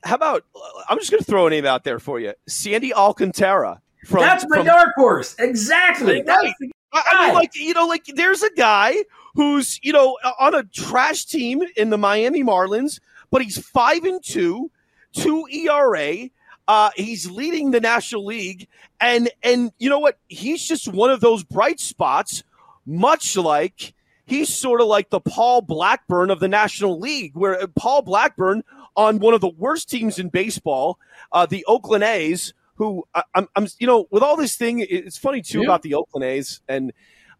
how 0.04 0.14
about 0.14 0.44
I'm 0.88 0.98
just 0.98 1.10
going 1.10 1.22
to 1.22 1.24
throw 1.24 1.46
a 1.46 1.50
name 1.50 1.66
out 1.66 1.84
there 1.84 1.98
for 1.98 2.18
you, 2.20 2.34
Sandy 2.46 2.92
Alcantara. 2.92 3.80
From, 4.06 4.20
That's 4.20 4.46
my 4.48 4.58
from, 4.58 4.66
dark 4.66 4.94
horse. 4.94 5.34
Exactly. 5.38 6.22
Right. 6.22 6.52
I, 6.92 7.02
I 7.12 7.26
mean, 7.26 7.34
like 7.34 7.54
you 7.54 7.74
know, 7.74 7.86
like 7.86 8.06
there's 8.06 8.42
a 8.42 8.50
guy 8.54 8.96
who's 9.34 9.78
you 9.82 9.92
know 9.92 10.16
on 10.38 10.54
a 10.54 10.62
trash 10.64 11.26
team 11.26 11.62
in 11.76 11.90
the 11.90 11.98
Miami 11.98 12.42
Marlins, 12.42 13.00
but 13.30 13.42
he's 13.42 13.58
five 13.58 14.04
and 14.04 14.24
two, 14.24 14.70
two 15.12 15.46
ERA 15.50 16.30
uh, 16.68 16.90
he's 16.94 17.28
leading 17.30 17.70
the 17.70 17.80
National 17.80 18.26
League, 18.26 18.68
and 19.00 19.30
and 19.42 19.72
you 19.78 19.88
know 19.88 19.98
what? 19.98 20.18
He's 20.28 20.62
just 20.62 20.86
one 20.86 21.10
of 21.10 21.20
those 21.20 21.42
bright 21.42 21.80
spots, 21.80 22.44
much 22.84 23.36
like 23.36 23.94
he's 24.26 24.54
sort 24.54 24.82
of 24.82 24.86
like 24.86 25.08
the 25.08 25.20
Paul 25.20 25.62
Blackburn 25.62 26.30
of 26.30 26.40
the 26.40 26.48
National 26.48 27.00
League, 27.00 27.34
where 27.34 27.60
uh, 27.60 27.66
Paul 27.74 28.02
Blackburn 28.02 28.62
on 28.94 29.18
one 29.18 29.32
of 29.32 29.40
the 29.40 29.48
worst 29.48 29.88
teams 29.88 30.18
in 30.18 30.28
baseball, 30.28 30.98
uh, 31.32 31.46
the 31.46 31.64
Oakland 31.64 32.04
A's, 32.04 32.52
who 32.74 33.04
I, 33.14 33.22
am 33.34 33.48
I'm, 33.56 33.66
you 33.78 33.86
know, 33.86 34.06
with 34.10 34.22
all 34.22 34.36
this 34.36 34.56
thing, 34.56 34.84
it's 34.88 35.16
funny 35.16 35.40
too 35.40 35.60
yeah. 35.60 35.64
about 35.64 35.80
the 35.80 35.94
Oakland 35.94 36.24
A's, 36.24 36.60
and 36.68 36.92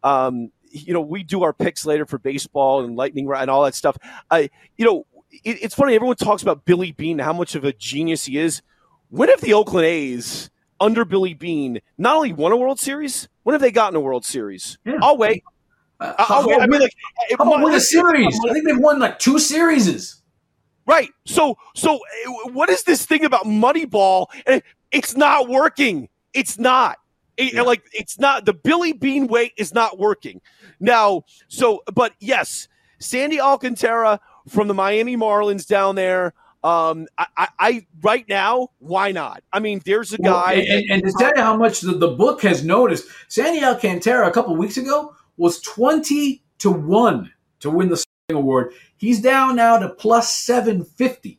um, 0.03 0.51
you 0.71 0.95
know, 0.95 1.03
we 1.03 1.23
do 1.23 1.43
our 1.43 1.53
picks 1.53 1.85
later 1.85 2.07
for 2.07 2.19
baseball 2.19 2.83
and 2.83 2.97
lightning 2.97 3.31
and 3.31 3.51
all 3.51 3.65
that 3.65 3.75
stuff. 3.75 3.99
I, 4.31 4.49
you 4.79 4.87
know, 4.87 5.07
it, 5.45 5.63
it's 5.63 5.75
funny. 5.75 5.95
Everyone 5.95 6.17
talks 6.17 6.41
about 6.41 6.65
Billy 6.65 6.93
Beane, 6.93 7.19
how 7.19 7.35
much 7.35 7.55
of 7.55 7.65
a 7.65 7.75
genius 7.75 8.25
he 8.25 8.39
is. 8.39 8.63
When 9.11 9.29
have 9.29 9.41
the 9.41 9.55
Oakland 9.55 9.87
A's 9.87 10.51
under 10.81 11.05
Billy 11.05 11.35
Beane 11.35 11.81
not 11.97 12.17
only 12.17 12.33
won 12.33 12.53
a 12.53 12.57
World 12.57 12.79
Series? 12.79 13.29
When 13.43 13.55
have 13.55 13.61
they 13.61 13.71
gotten 13.71 13.97
a 13.97 14.01
World 14.01 14.25
Series? 14.25 14.79
Yeah. 14.85 14.99
I'll 15.03 15.17
wait. 15.17 15.43
Uh, 16.01 16.15
I'll 16.19 16.47
wait. 16.47 16.61
I 16.61 16.67
mean, 16.67 16.81
like, 16.81 16.95
how 17.39 17.45
about 17.45 17.65
win 17.65 17.75
a 17.75 17.81
series? 17.81 18.39
I 18.49 18.53
think 18.53 18.67
they've 18.67 18.79
won 18.79 18.99
like 18.99 19.19
two 19.19 19.39
series. 19.39 20.23
Right. 20.87 21.11
So, 21.27 21.57
so 21.75 22.01
what 22.53 22.71
is 22.71 22.83
this 22.85 23.05
thing 23.05 23.25
about 23.25 23.45
Moneyball? 23.45 24.27
It's 24.91 25.17
not 25.17 25.49
working. 25.49 26.09
It's 26.33 26.59
not. 26.59 26.99
It, 27.37 27.55
yeah. 27.55 27.63
Like 27.63 27.83
it's 27.93 28.19
not 28.19 28.45
the 28.45 28.53
Billy 28.53 28.93
Beane 28.93 29.27
way 29.27 29.53
is 29.57 29.73
not 29.73 29.99
working 29.99 30.41
now. 30.81 31.23
So, 31.49 31.83
but 31.93 32.13
yes, 32.21 32.69
Sandy 32.99 33.41
Alcantara 33.41 34.21
from 34.49 34.69
the 34.69 34.75
Miami 34.75 35.17
Marlins 35.17 35.67
down 35.67 35.95
there. 35.95 36.35
Um, 36.65 37.07
I, 37.17 37.27
I, 37.37 37.49
I, 37.59 37.87
right 38.03 38.29
now, 38.29 38.69
why 38.79 39.13
not? 39.13 39.45
I 39.53 39.61
mean, 39.61 39.81
there's 39.85 40.13
a 40.13 40.19
guy, 40.19 40.55
well, 40.55 40.77
and, 40.77 40.91
and, 40.91 41.03
to 41.05 41.13
tell 41.19 41.33
you 41.37 41.43
how 41.43 41.57
much 41.57 41.81
the, 41.81 41.93
the 41.93 42.09
book 42.09 42.43
has 42.43 42.65
noticed, 42.65 43.07
Sandy 43.29 43.63
Alcantara 43.63 44.27
a 44.27 44.33
couple 44.33 44.57
weeks 44.57 44.77
ago 44.77 45.15
was 45.37 45.61
twenty 45.61 46.43
to 46.59 46.71
one 46.71 47.33
to 47.61 47.71
win 47.71 47.89
the 47.89 48.05
award. 48.31 48.73
He's 48.97 49.21
down 49.21 49.57
now 49.57 49.79
to 49.79 49.89
plus 49.89 50.35
seven 50.35 50.85
fifty. 50.85 51.38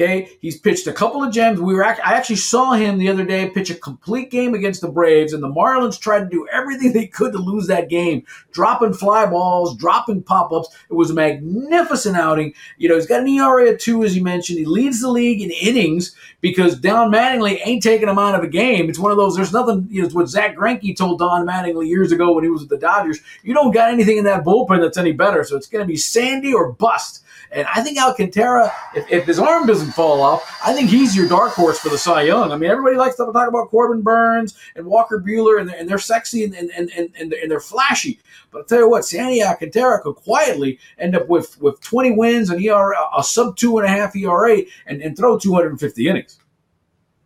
Okay, 0.00 0.30
he's 0.40 0.58
pitched 0.58 0.86
a 0.86 0.94
couple 0.94 1.22
of 1.22 1.30
gems. 1.30 1.60
We 1.60 1.74
were 1.74 1.84
I 1.84 1.98
actually 2.14 2.36
saw 2.36 2.72
him 2.72 2.96
the 2.96 3.10
other 3.10 3.22
day 3.24 3.50
pitch 3.50 3.68
a 3.68 3.74
complete 3.74 4.30
game 4.30 4.54
against 4.54 4.80
the 4.80 4.88
Braves, 4.88 5.34
and 5.34 5.42
the 5.42 5.48
Marlins 5.48 6.00
tried 6.00 6.20
to 6.20 6.26
do 6.26 6.48
everything 6.50 6.92
they 6.94 7.06
could 7.06 7.32
to 7.32 7.38
lose 7.38 7.66
that 7.66 7.90
game, 7.90 8.24
dropping 8.50 8.94
fly 8.94 9.26
balls, 9.26 9.76
dropping 9.76 10.22
pop 10.22 10.52
ups. 10.52 10.74
It 10.88 10.94
was 10.94 11.10
a 11.10 11.14
magnificent 11.14 12.16
outing. 12.16 12.54
You 12.78 12.88
know, 12.88 12.94
he's 12.94 13.06
got 13.06 13.20
an 13.20 13.28
ERA 13.28 13.72
of 13.72 13.78
two, 13.78 14.02
as 14.02 14.16
you 14.16 14.24
mentioned. 14.24 14.58
He 14.58 14.64
leads 14.64 15.02
the 15.02 15.10
league 15.10 15.42
in 15.42 15.50
innings 15.50 16.16
because 16.40 16.80
Don 16.80 17.12
Mattingly 17.12 17.60
ain't 17.62 17.82
taking 17.82 18.08
him 18.08 18.18
out 18.18 18.34
of 18.34 18.42
a 18.42 18.48
game. 18.48 18.88
It's 18.88 18.98
one 18.98 19.10
of 19.10 19.18
those. 19.18 19.36
There's 19.36 19.52
nothing. 19.52 19.86
You 19.90 20.00
know, 20.00 20.06
it's 20.06 20.14
what 20.14 20.30
Zack 20.30 20.56
Greinke 20.56 20.96
told 20.96 21.18
Don 21.18 21.46
Mattingly 21.46 21.88
years 21.88 22.10
ago 22.10 22.32
when 22.32 22.44
he 22.44 22.48
was 22.48 22.62
with 22.62 22.70
the 22.70 22.78
Dodgers. 22.78 23.20
You 23.42 23.52
don't 23.52 23.74
got 23.74 23.92
anything 23.92 24.16
in 24.16 24.24
that 24.24 24.44
bullpen 24.44 24.80
that's 24.80 24.96
any 24.96 25.12
better. 25.12 25.44
So 25.44 25.56
it's 25.56 25.66
going 25.66 25.82
to 25.82 25.86
be 25.88 25.96
Sandy 25.96 26.54
or 26.54 26.72
bust. 26.72 27.22
And 27.52 27.66
I 27.66 27.82
think 27.82 27.98
Alcantara, 27.98 28.72
if, 28.94 29.10
if 29.10 29.26
his 29.26 29.38
arm 29.38 29.66
doesn't 29.66 29.89
fall 29.90 30.20
off, 30.20 30.60
I 30.64 30.72
think 30.72 30.90
he's 30.90 31.16
your 31.16 31.28
dark 31.28 31.52
horse 31.52 31.78
for 31.78 31.88
the 31.88 31.98
Cy 31.98 32.22
Young. 32.22 32.52
I 32.52 32.56
mean, 32.56 32.70
everybody 32.70 32.96
likes 32.96 33.16
to 33.16 33.30
talk 33.32 33.48
about 33.48 33.68
Corbin 33.70 34.02
Burnes 34.02 34.56
and 34.76 34.86
Walker 34.86 35.20
Buehler, 35.20 35.60
and 35.60 35.68
they're, 35.68 35.78
and 35.78 35.88
they're 35.88 35.98
sexy 35.98 36.44
and, 36.44 36.54
and, 36.54 36.70
and, 36.70 36.90
and, 36.90 37.32
and 37.32 37.50
they're 37.50 37.60
flashy. 37.60 38.20
But 38.50 38.58
I'll 38.60 38.64
tell 38.64 38.78
you 38.78 38.90
what, 38.90 39.04
Sandy 39.04 39.42
Alcantara 39.42 40.00
could 40.02 40.14
quietly 40.16 40.78
end 40.98 41.16
up 41.16 41.28
with, 41.28 41.60
with 41.60 41.80
20 41.80 42.12
wins 42.12 42.50
and 42.50 42.62
ERA, 42.62 42.96
a 43.16 43.22
sub 43.22 43.56
two 43.56 43.78
and 43.78 43.86
a 43.86 43.90
half 43.90 44.14
ERA, 44.16 44.62
and, 44.86 45.00
and 45.02 45.16
throw 45.16 45.38
250 45.38 46.08
innings. 46.08 46.38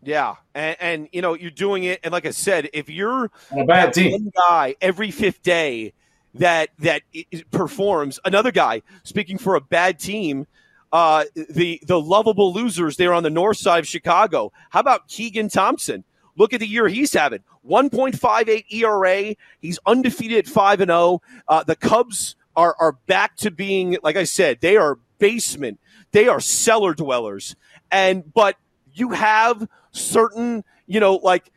Yeah, 0.02 0.34
and, 0.54 0.76
and, 0.80 1.08
you 1.12 1.22
know 1.22 1.32
you're 1.32 1.50
doing 1.50 1.84
it, 1.84 2.00
and 2.04 2.12
like 2.12 2.26
I 2.26 2.30
said, 2.30 2.68
if 2.74 2.90
you're 2.90 3.30
a 3.50 3.64
bad 3.64 3.94
team 3.94 4.30
guy 4.36 4.76
every 4.82 5.10
fifth 5.10 5.42
day 5.42 5.94
that 6.34 6.70
that 6.80 7.02
performs. 7.50 8.20
Another 8.24 8.52
guy 8.52 8.82
speaking 9.02 9.38
for 9.38 9.54
a 9.54 9.60
bad 9.60 9.98
team. 9.98 10.46
Uh, 10.94 11.24
the 11.34 11.80
the 11.88 12.00
lovable 12.00 12.52
losers 12.52 12.96
there 12.96 13.12
on 13.12 13.24
the 13.24 13.30
north 13.30 13.56
side 13.56 13.80
of 13.80 13.86
Chicago. 13.88 14.52
How 14.70 14.78
about 14.78 15.08
Keegan 15.08 15.48
Thompson? 15.48 16.04
Look 16.36 16.52
at 16.52 16.60
the 16.60 16.68
year 16.68 16.86
he's 16.86 17.12
having 17.12 17.40
1.58 17.68 18.64
ERA. 18.72 19.34
He's 19.58 19.80
undefeated 19.86 20.38
at 20.38 20.46
5 20.46 20.82
and 20.82 20.90
0. 20.90 21.20
Uh, 21.48 21.64
the 21.64 21.74
Cubs 21.74 22.36
are, 22.54 22.76
are 22.78 22.92
back 23.06 23.34
to 23.38 23.50
being, 23.50 23.96
like 24.04 24.14
I 24.14 24.22
said, 24.22 24.60
they 24.60 24.76
are 24.76 24.98
basement. 25.18 25.80
They 26.12 26.28
are 26.28 26.38
cellar 26.38 26.94
dwellers. 26.94 27.56
And, 27.90 28.32
but 28.32 28.56
you 28.92 29.10
have 29.10 29.66
certain, 29.90 30.62
you 30.86 31.00
know, 31.00 31.16
like 31.16 31.50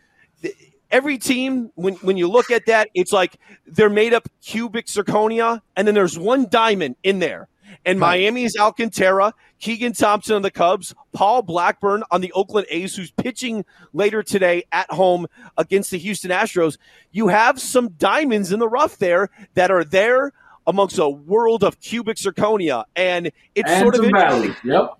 every 0.89 1.19
team, 1.19 1.71
when, 1.75 1.93
when 1.95 2.17
you 2.17 2.27
look 2.27 2.49
at 2.49 2.65
that, 2.65 2.89
it's 2.95 3.11
like 3.11 3.37
they're 3.67 3.89
made 3.89 4.13
up 4.15 4.29
cubic 4.41 4.87
zirconia, 4.87 5.61
and 5.75 5.87
then 5.87 5.93
there's 5.93 6.17
one 6.17 6.47
diamond 6.49 6.95
in 7.03 7.19
there. 7.19 7.49
And 7.85 7.99
right. 7.99 8.19
Miami's 8.19 8.57
Alcantara, 8.57 9.33
Keegan 9.59 9.93
Thompson 9.93 10.35
on 10.35 10.41
the 10.41 10.51
Cubs, 10.51 10.93
Paul 11.13 11.41
Blackburn 11.41 12.03
on 12.11 12.21
the 12.21 12.31
Oakland 12.33 12.67
A's, 12.69 12.95
who's 12.95 13.11
pitching 13.11 13.65
later 13.93 14.23
today 14.23 14.63
at 14.71 14.89
home 14.91 15.27
against 15.57 15.91
the 15.91 15.97
Houston 15.97 16.31
Astros. 16.31 16.77
You 17.11 17.27
have 17.27 17.59
some 17.59 17.89
diamonds 17.89 18.51
in 18.51 18.59
the 18.59 18.69
rough 18.69 18.97
there 18.97 19.29
that 19.55 19.71
are 19.71 19.83
there 19.83 20.33
amongst 20.65 20.99
a 20.99 21.09
world 21.09 21.63
of 21.63 21.79
cubic 21.79 22.17
zirconia. 22.17 22.83
And 22.95 23.31
it's 23.55 23.69
and 23.69 23.81
sort 23.81 23.95
of 23.95 24.03
interesting. 24.03 24.55
Yep. 24.63 24.97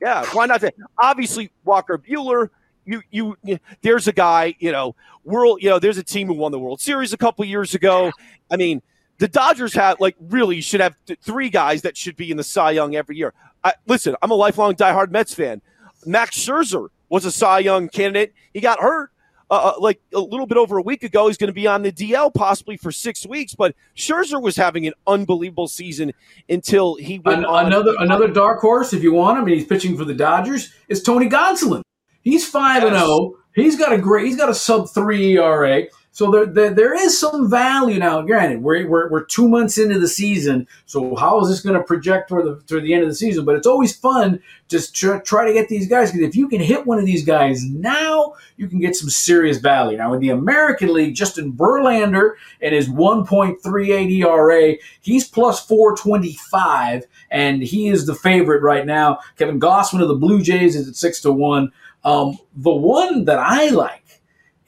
Yeah, 0.00 0.24
why 0.32 0.46
not? 0.46 0.62
Obviously, 0.98 1.50
Walker 1.64 1.98
Buehler, 1.98 2.48
you, 2.84 3.02
you, 3.10 3.36
you, 3.42 3.58
there's 3.82 4.08
a 4.08 4.12
guy, 4.12 4.54
you 4.58 4.72
know, 4.72 4.96
world, 5.24 5.62
you 5.62 5.68
know, 5.68 5.78
there's 5.78 5.98
a 5.98 6.02
team 6.02 6.26
who 6.26 6.34
won 6.34 6.52
the 6.52 6.58
World 6.58 6.80
Series 6.80 7.12
a 7.12 7.18
couple 7.18 7.44
years 7.44 7.74
ago. 7.74 8.10
I 8.50 8.56
mean, 8.56 8.82
the 9.20 9.28
Dodgers 9.28 9.74
have 9.74 10.00
like 10.00 10.16
really 10.18 10.60
should 10.62 10.80
have 10.80 10.96
th- 11.06 11.18
three 11.20 11.50
guys 11.50 11.82
that 11.82 11.96
should 11.96 12.16
be 12.16 12.30
in 12.30 12.38
the 12.38 12.42
Cy 12.42 12.72
Young 12.72 12.96
every 12.96 13.16
year. 13.16 13.34
I, 13.62 13.74
listen, 13.86 14.16
I'm 14.22 14.30
a 14.30 14.34
lifelong 14.34 14.74
diehard 14.74 15.10
Mets 15.10 15.34
fan. 15.34 15.60
Max 16.06 16.38
Scherzer 16.38 16.88
was 17.10 17.26
a 17.26 17.30
Cy 17.30 17.60
Young 17.60 17.88
candidate. 17.88 18.32
He 18.52 18.60
got 18.60 18.80
hurt. 18.80 19.12
Uh, 19.50 19.74
uh 19.76 19.80
like 19.80 20.00
a 20.14 20.20
little 20.20 20.46
bit 20.46 20.56
over 20.56 20.78
a 20.78 20.82
week 20.82 21.02
ago, 21.02 21.26
he's 21.26 21.36
going 21.36 21.48
to 21.48 21.52
be 21.52 21.66
on 21.66 21.82
the 21.82 21.92
DL 21.92 22.32
possibly 22.32 22.78
for 22.78 22.90
six 22.90 23.26
weeks. 23.26 23.54
But 23.54 23.74
Scherzer 23.94 24.40
was 24.40 24.56
having 24.56 24.86
an 24.86 24.94
unbelievable 25.06 25.68
season 25.68 26.12
until 26.48 26.94
he 26.94 27.18
went 27.18 27.44
An- 27.44 27.66
another 27.66 27.94
another 27.98 28.28
dark 28.28 28.60
horse. 28.60 28.94
If 28.94 29.02
you 29.02 29.12
want 29.12 29.38
him, 29.38 29.44
and 29.44 29.52
he's 29.52 29.66
pitching 29.66 29.98
for 29.98 30.06
the 30.06 30.14
Dodgers, 30.14 30.72
is 30.88 31.02
Tony 31.02 31.28
Gonsolin. 31.28 31.82
He's 32.22 32.48
five 32.48 32.84
and 32.84 32.96
zero. 32.96 33.06
Oh. 33.06 33.36
He's 33.54 33.76
got 33.76 33.92
a 33.92 33.98
great. 33.98 34.26
He's 34.26 34.36
got 34.36 34.48
a 34.48 34.54
sub 34.54 34.88
three 34.88 35.36
ERA. 35.36 35.82
So 36.12 36.30
there, 36.30 36.46
there, 36.46 36.70
there 36.70 36.94
is 36.94 37.18
some 37.18 37.48
value 37.48 37.98
now. 37.98 38.20
Granted, 38.22 38.62
we're, 38.62 38.86
we're, 38.88 39.08
we're 39.08 39.24
two 39.24 39.48
months 39.48 39.78
into 39.78 39.98
the 39.98 40.08
season, 40.08 40.66
so 40.84 41.14
how 41.14 41.40
is 41.40 41.48
this 41.48 41.60
going 41.60 41.76
to 41.76 41.84
project 41.84 42.28
toward 42.28 42.46
the 42.46 42.60
toward 42.66 42.82
the 42.82 42.92
end 42.92 43.04
of 43.04 43.08
the 43.08 43.14
season? 43.14 43.44
But 43.44 43.54
it's 43.54 43.66
always 43.66 43.96
fun 43.96 44.40
just 44.66 44.96
to 44.96 45.20
try 45.20 45.46
to 45.46 45.52
get 45.52 45.68
these 45.68 45.86
guys 45.86 46.10
because 46.10 46.28
if 46.28 46.34
you 46.34 46.48
can 46.48 46.60
hit 46.60 46.84
one 46.84 46.98
of 46.98 47.06
these 47.06 47.24
guys 47.24 47.64
now, 47.64 48.34
you 48.56 48.66
can 48.66 48.80
get 48.80 48.96
some 48.96 49.08
serious 49.08 49.58
value. 49.58 49.96
Now 49.98 50.12
in 50.12 50.20
the 50.20 50.30
American 50.30 50.92
League, 50.92 51.14
Justin 51.14 51.52
Verlander 51.52 52.32
and 52.60 52.74
his 52.74 52.88
1.38 52.88 54.10
ERA, 54.10 54.76
he's 55.00 55.28
plus 55.28 55.64
425, 55.64 57.04
and 57.30 57.62
he 57.62 57.86
is 57.86 58.06
the 58.06 58.16
favorite 58.16 58.62
right 58.62 58.84
now. 58.84 59.20
Kevin 59.38 59.60
Gausman 59.60 60.02
of 60.02 60.08
the 60.08 60.14
Blue 60.14 60.42
Jays 60.42 60.74
is 60.74 60.88
at 60.88 60.96
six 60.96 61.20
to 61.22 61.30
one. 61.30 61.70
Um, 62.02 62.38
the 62.56 62.72
one 62.72 63.26
that 63.26 63.38
I 63.38 63.68
like 63.68 63.99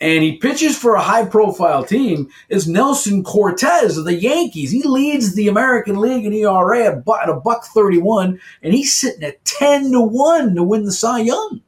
and 0.03 0.25
he 0.25 0.37
pitches 0.37 0.77
for 0.77 0.97
a 0.97 1.01
high 1.01 1.25
profile 1.25 1.85
team, 1.85 2.29
is 2.49 2.67
Nelson 2.67 3.23
Cortes 3.23 3.97
of 3.97 4.05
the 4.05 4.17
Yankees. 4.17 4.73
He 4.73 4.83
leads 4.83 5.37
the 5.37 5.47
American 5.47 5.97
League 5.97 6.27
in 6.27 6.33
ERA 6.33 6.87
at, 6.87 7.29
a 7.29 7.35
buck 7.35 7.65
31, 7.67 8.41
and 8.65 8.75
he's 8.75 8.93
sitting 8.93 9.23
at 9.23 9.43
10 9.45 9.93
to 9.93 10.01
1 10.01 10.57
to 10.57 10.63
win 10.65 10.85
the 10.85 10.93
Cy 10.93 11.21
Young. 11.21 11.63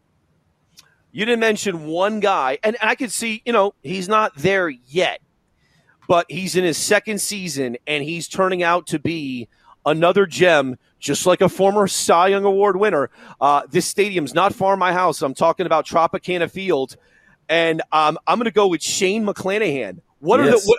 You 1.12 1.25
didn't 1.25 1.41
mention 1.41 1.87
one 1.87 2.19
guy, 2.19 2.59
and 2.64 2.76
I 2.83 2.97
could 2.97 3.12
see, 3.12 3.41
you 3.47 3.53
know, 3.53 3.73
he's 3.85 4.09
not 4.09 4.35
there 4.37 4.69
yet, 4.69 5.21
but 6.09 6.26
he's 6.29 6.57
in 6.57 6.64
his 6.64 6.76
second 6.76 7.21
season, 7.21 7.76
and 7.87 8.03
he's 8.03 8.26
turning 8.26 8.64
out 8.64 8.88
to 8.88 8.99
be 8.99 9.49
another 9.87 10.26
gem, 10.26 10.76
just 10.99 11.25
like 11.25 11.41
a 11.41 11.49
former 11.49 11.87
Cy 11.87 12.29
Young 12.29 12.45
Award 12.45 12.79
winner. 12.79 13.11
Uh, 13.41 13.62
this 13.71 13.87
stadium's 13.87 14.35
not 14.35 14.53
far 14.53 14.73
from 14.73 14.81
my 14.81 14.93
house. 14.93 15.23
I'm 15.23 15.35
talking 15.35 15.67
about 15.67 15.87
Tropicana 15.87 16.50
Field, 16.50 16.97
and 17.48 17.82
um, 17.92 18.18
I'm 18.26 18.38
going 18.38 18.44
to 18.46 18.50
go 18.50 18.66
with 18.66 18.82
Shane 18.82 19.24
McClanahan. 19.26 20.00
What 20.20 20.40
are 20.40 20.46
Yes. 20.46 20.64
the 20.64 20.74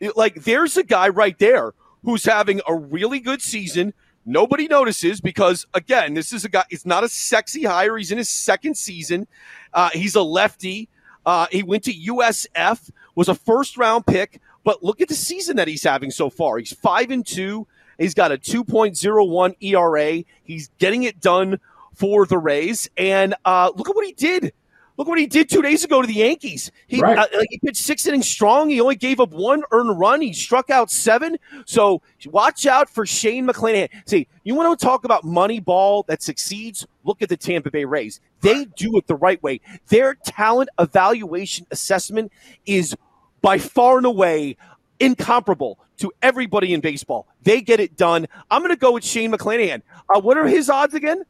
what, 0.00 0.16
like? 0.16 0.34
There's 0.44 0.76
a 0.76 0.82
guy 0.82 1.08
right 1.08 1.38
there 1.38 1.74
who's 2.04 2.24
having 2.24 2.60
a 2.66 2.74
really 2.74 3.20
good 3.20 3.42
season. 3.42 3.92
Nobody 4.26 4.68
notices 4.68 5.20
because 5.20 5.66
again, 5.74 6.14
this 6.14 6.32
is 6.32 6.44
a 6.44 6.48
guy. 6.48 6.64
It's 6.70 6.86
not 6.86 7.04
a 7.04 7.08
sexy 7.08 7.64
hire. 7.64 7.96
He's 7.96 8.12
in 8.12 8.18
his 8.18 8.28
second 8.28 8.76
season. 8.76 9.26
Uh, 9.72 9.90
he's 9.92 10.14
a 10.14 10.22
lefty. 10.22 10.88
Uh, 11.26 11.46
he 11.50 11.62
went 11.62 11.84
to 11.84 11.92
USF. 11.92 12.90
Was 13.14 13.28
a 13.28 13.34
first 13.34 13.76
round 13.76 14.06
pick. 14.06 14.40
But 14.62 14.82
look 14.82 15.00
at 15.00 15.08
the 15.08 15.14
season 15.14 15.56
that 15.56 15.68
he's 15.68 15.82
having 15.82 16.10
so 16.10 16.28
far. 16.30 16.58
He's 16.58 16.72
five 16.72 17.10
and 17.10 17.26
two. 17.26 17.66
He's 17.98 18.14
got 18.14 18.30
a 18.32 18.38
2.01 18.38 19.56
ERA. 19.60 20.24
He's 20.44 20.70
getting 20.78 21.02
it 21.02 21.20
done 21.20 21.60
for 21.94 22.24
the 22.26 22.38
Rays. 22.38 22.88
And 22.96 23.34
uh, 23.44 23.72
look 23.74 23.88
at 23.88 23.94
what 23.96 24.06
he 24.06 24.12
did. 24.12 24.52
Look 25.00 25.08
what 25.08 25.18
he 25.18 25.26
did 25.26 25.48
two 25.48 25.62
days 25.62 25.82
ago 25.82 26.02
to 26.02 26.06
the 26.06 26.12
Yankees. 26.12 26.70
He 26.86 27.00
Right. 27.00 27.16
uh, 27.16 27.26
he 27.48 27.58
pitched 27.64 27.78
six 27.82 28.06
innings 28.06 28.28
strong. 28.28 28.68
He 28.68 28.82
only 28.82 28.96
gave 28.96 29.18
up 29.18 29.30
one 29.30 29.62
earned 29.70 29.98
run. 29.98 30.20
He 30.20 30.34
struck 30.34 30.68
out 30.68 30.90
seven. 30.90 31.38
So 31.64 32.02
watch 32.26 32.66
out 32.66 32.90
for 32.90 33.06
Shane 33.06 33.46
McClanahan. 33.46 33.88
See, 34.04 34.26
you 34.44 34.54
want 34.54 34.78
to 34.78 34.84
talk 34.84 35.06
about 35.06 35.24
money 35.24 35.58
ball 35.58 36.02
that 36.02 36.22
succeeds? 36.22 36.86
Look 37.02 37.22
at 37.22 37.30
the 37.30 37.38
Tampa 37.38 37.70
Bay 37.70 37.86
Rays. 37.86 38.20
They 38.42 38.66
do 38.66 38.98
it 38.98 39.06
the 39.06 39.14
right 39.14 39.42
way. 39.42 39.62
Their 39.88 40.16
talent 40.16 40.68
evaluation 40.78 41.66
assessment 41.70 42.30
is 42.66 42.94
by 43.40 43.56
far 43.56 43.96
and 43.96 44.04
away 44.04 44.58
incomparable 44.98 45.78
to 45.96 46.12
everybody 46.20 46.74
in 46.74 46.82
baseball. 46.82 47.26
They 47.42 47.62
get 47.62 47.80
it 47.80 47.96
done. 47.96 48.28
I'm 48.50 48.60
going 48.60 48.68
to 48.68 48.76
go 48.76 48.92
with 48.92 49.04
Shane 49.06 49.32
McClanahan. 49.32 49.80
Uh, 50.14 50.20
what 50.20 50.36
are 50.36 50.46
his 50.46 50.68
odds 50.68 50.92
again? 50.92 51.24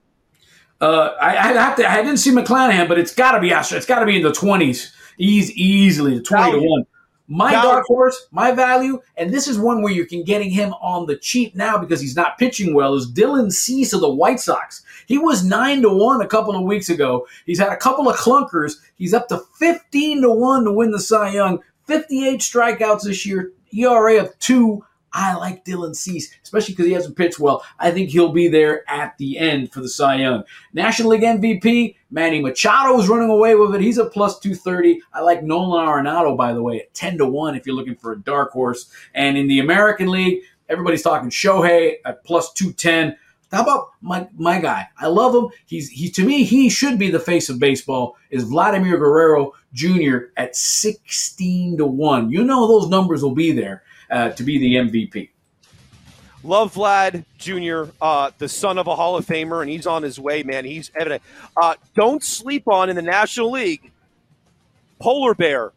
Uh, 0.81 1.15
I, 1.21 1.29
I 1.37 1.53
have 1.53 1.77
to. 1.77 1.91
I 1.91 1.97
didn't 2.03 2.19
see 2.19 2.31
McClanahan, 2.31 2.89
but 2.89 2.99
it's 2.99 3.15
got 3.15 3.33
to 3.33 3.41
be 3.41 3.53
Astro. 3.53 3.77
It's 3.77 3.87
got 3.87 3.99
to 4.01 4.07
be 4.07 4.17
in 4.17 4.23
the 4.23 4.33
twenties. 4.33 4.93
Easy, 5.19 5.53
easily 5.63 6.15
the 6.17 6.23
twenty 6.23 6.53
Value. 6.53 6.61
to 6.61 6.67
one. 6.67 6.87
My 7.33 7.53
Value. 7.53 7.69
dark 7.69 7.85
horse, 7.87 8.27
my 8.33 8.51
value, 8.51 9.01
and 9.17 9.33
this 9.33 9.47
is 9.47 9.57
one 9.57 9.83
where 9.83 9.93
you 9.93 10.05
can 10.05 10.25
getting 10.25 10.51
him 10.51 10.73
on 10.81 11.07
the 11.07 11.15
cheap 11.17 11.55
now 11.55 11.79
because 11.79 12.01
he's 12.01 12.17
not 12.17 12.39
pitching 12.39 12.75
well. 12.75 12.95
Is 12.97 13.09
Dylan 13.13 13.53
Cease 13.53 13.93
of 13.93 14.01
the 14.01 14.11
White 14.11 14.41
Sox? 14.41 14.83
He 15.07 15.17
was 15.17 15.45
nine 15.45 15.81
to 15.83 15.91
one 15.91 16.23
a 16.23 16.27
couple 16.27 16.57
of 16.57 16.65
weeks 16.65 16.89
ago. 16.89 17.29
He's 17.47 17.61
had 17.61 17.73
a 17.73 17.77
couple 17.77 18.09
of 18.09 18.17
clunkers. 18.17 18.73
He's 18.97 19.15
up 19.15 19.29
to 19.29 19.43
fifteen 19.59 20.23
to 20.23 20.31
one 20.31 20.65
to 20.65 20.73
win 20.73 20.91
the 20.91 20.99
Cy 20.99 21.31
Young. 21.31 21.61
Fifty-eight 21.87 22.41
strikeouts 22.41 23.03
this 23.03 23.25
year. 23.25 23.53
ERA 23.73 24.19
of 24.25 24.37
two. 24.41 24.85
I 25.13 25.35
like 25.35 25.65
Dylan 25.65 25.95
Cease, 25.95 26.33
especially 26.43 26.75
because 26.75 26.87
he 26.87 26.93
hasn't 26.93 27.17
pitched 27.17 27.39
well. 27.39 27.65
I 27.79 27.91
think 27.91 28.11
he'll 28.11 28.33
be 28.33 28.49
there 28.49 28.89
at 28.89 29.17
the 29.19 29.39
end 29.39 29.73
for 29.73 29.81
the 29.81 29.89
Cy 29.89 30.17
Young. 30.17 30.45
National 30.73 31.11
League 31.11 31.23
MVP, 31.23 31.97
Manny 32.11 32.41
Machado 32.41 32.99
is 32.99 33.09
running 33.09 33.31
away 33.31 33.55
with 33.55 33.75
it. 33.75 33.81
He's 33.81 33.99
a 33.99 34.05
plus 34.05 34.39
230. 34.39 35.01
I 35.13 35.21
like 35.21 35.43
Nolan 35.43 35.87
Arenado, 35.87 36.37
by 36.37 36.53
the 36.53 36.63
way, 36.63 36.81
at 36.81 36.95
10 36.95 37.19
to 37.19 37.27
1 37.27 37.57
if 37.57 37.67
you're 37.67 37.77
looking 37.77 37.97
for 37.97 38.13
a 38.13 38.21
dark 38.21 38.53
horse. 38.53 38.91
And 39.15 39.37
in 39.37 39.49
the 39.49 39.61
American 39.61 40.09
League, 40.09 40.43
everybody's 40.69 41.03
talking 41.03 41.31
Shohei 41.31 41.97
at 42.05 42.25
plus 42.25 42.53
210. 42.53 43.17
How 43.53 43.63
about 43.63 43.91
my 44.01 44.29
my 44.37 44.61
guy? 44.61 44.87
I 44.97 45.09
love 45.09 45.35
him. 45.35 45.51
He's 45.67 45.91
he 45.91 46.09
to 46.11 46.25
me 46.25 46.45
he 46.45 46.69
should 46.69 47.01
be 47.01 47.11
the 47.11 47.19
face 47.19 47.49
of 47.49 47.59
baseball. 47.59 48.17
Is 48.31 48.45
Vladimir 48.45 48.97
Guerrero 48.97 49.55
Jr. 49.73 50.19
at 50.37 50.55
16 50.55 51.79
to 51.79 51.87
1. 51.87 52.31
You 52.31 52.45
know 52.45 52.69
those 52.69 52.89
numbers 52.89 53.25
will 53.25 53.35
be 53.35 53.51
there 53.51 53.83
uh, 54.11 54.31
to 54.31 54.43
be 54.43 54.59
the 54.59 54.75
MVP. 54.77 55.31
Love 56.43 56.75
Vlad 56.75 57.25
Jr., 57.39 57.91
uh, 58.01 58.31
the 58.39 58.49
son 58.49 58.79
of 58.79 58.87
a 58.87 58.97
Hall 58.97 59.17
of 59.17 59.27
Famer, 59.27 59.61
and 59.61 59.71
he's 59.71 59.87
on 59.87 60.03
his 60.03 60.19
way, 60.19 60.43
man. 60.43 60.65
He's 60.65 60.91
evident. 60.99 61.23
Uh, 61.61 61.75
don't 61.95 62.23
sleep 62.25 62.67
on 62.67 62.89
in 62.89 62.97
the 62.97 63.03
National 63.03 63.51
League. 63.51 63.91
Polar 65.01 65.35
Bear, 65.35 65.73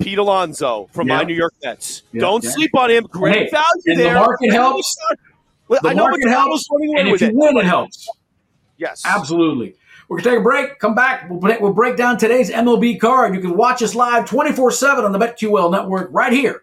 Pete 0.00 0.18
Alonso 0.18 0.88
from 0.92 1.08
my 1.08 1.22
New 1.24 1.34
York 1.34 1.54
Mets. 1.64 2.02
Yeah, 2.12 2.20
don't 2.20 2.42
yeah. 2.44 2.50
sleep 2.50 2.70
on 2.76 2.90
him. 2.90 3.04
Great 3.04 3.34
Hey, 3.36 3.50
value 3.50 3.64
and 3.86 4.00
the 4.00 4.12
market 4.14 4.52
helps. 4.52 4.78
it's 4.88 4.96
not- 5.10 5.18
Well, 5.68 5.80
The 5.82 5.88
I 5.88 5.92
know 5.94 6.02
market 6.08 6.28
helps, 6.28 6.66
and 6.70 7.08
if 7.08 7.20
you 7.20 7.28
it. 7.28 7.34
win, 7.34 7.56
it 7.56 7.64
helps. 7.64 8.08
Yes, 8.76 9.02
Absolutely. 9.04 9.74
We're 10.08 10.18
going 10.18 10.24
to 10.24 10.30
take 10.30 10.38
a 10.40 10.42
break, 10.42 10.78
come 10.78 10.94
back. 10.94 11.30
We'll, 11.30 11.38
break- 11.40 11.60
we'll 11.60 11.72
break 11.72 11.96
down 11.96 12.18
today's 12.18 12.50
MLB 12.50 13.00
card. 13.00 13.34
You 13.34 13.40
can 13.40 13.56
watch 13.56 13.82
us 13.82 13.94
live 13.94 14.26
24 14.28 14.70
7 14.72 15.04
on 15.04 15.12
the 15.12 15.18
BetQL 15.18 15.70
network 15.72 16.10
right 16.12 16.32
here 16.32 16.62